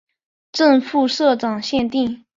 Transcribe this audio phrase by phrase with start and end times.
[0.51, 2.25] 正副社长限定